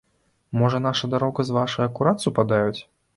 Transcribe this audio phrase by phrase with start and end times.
[0.61, 2.81] Можа, наша дарога з вашай акурат супадаюць?